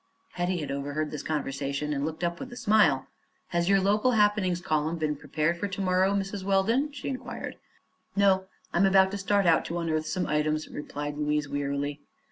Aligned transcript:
Hetty 0.31 0.57
had 0.57 0.71
overheard 0.71 1.11
this 1.11 1.21
conversation 1.21 1.93
and 1.93 2.01
now 2.01 2.07
looked 2.07 2.23
up 2.23 2.39
with 2.39 2.51
a 2.51 2.55
smile. 2.57 3.05
"Has 3.49 3.69
your 3.69 3.79
'local 3.79 4.13
happenings' 4.13 4.59
column 4.59 4.97
been 4.97 5.15
prepared 5.15 5.59
for 5.59 5.67
to 5.67 5.79
morrow, 5.79 6.15
Mrs. 6.15 6.43
Weldon?" 6.43 6.91
she 6.91 7.07
inquired. 7.07 7.57
"No; 8.15 8.45
I'm 8.73 8.87
about 8.87 9.11
to 9.11 9.19
start 9.19 9.45
out 9.45 9.63
to 9.65 9.77
unearth 9.77 10.07
some 10.07 10.25
items," 10.25 10.67
replied 10.69 11.19
Louise, 11.19 11.47
wearily. 11.47 12.01